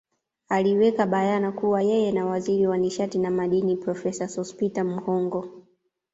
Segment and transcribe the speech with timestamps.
[0.49, 5.65] Aliweka bayana kuwa yeye na Waziri wa nishati na Madini Profesa Sospeter Muhongo